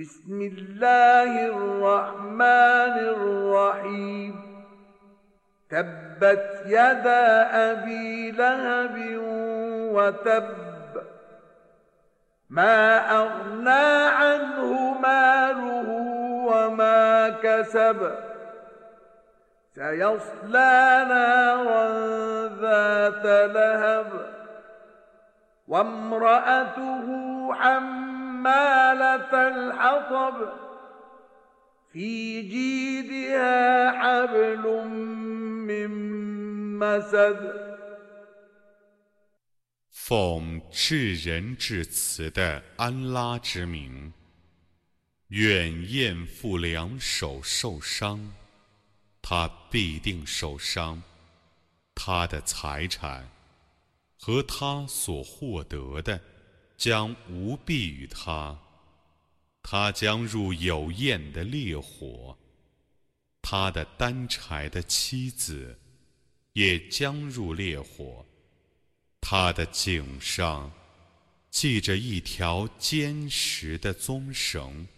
[0.00, 4.64] بسم الله الرحمن الرحيم.
[5.70, 8.96] تبت يدا أبي لهب
[9.94, 10.48] وتب.
[12.50, 15.88] ما أغنى عنه ماله
[16.46, 18.14] وما كسب.
[19.74, 21.88] سيصلى نارا
[22.48, 24.10] ذات لهب.
[25.68, 27.06] وامرأته
[28.39, 30.37] حمالة الحطب
[31.91, 34.87] في جيدها حبل
[35.67, 35.89] من
[36.79, 37.65] مسد
[39.91, 44.13] 奉至仁至慈的安拉之名，
[45.29, 48.33] 愿燕父两手受伤，
[49.21, 51.01] 他必定受伤，
[51.95, 53.27] 他的财产
[54.19, 56.21] 和他所获得的
[56.80, 58.58] 将无避于他，
[59.62, 62.34] 他将入有焰的烈火，
[63.42, 65.78] 他的单柴的妻子
[66.54, 68.24] 也将入烈火。
[69.20, 70.72] 他的颈上
[71.50, 74.88] 系着一条坚实的棕绳。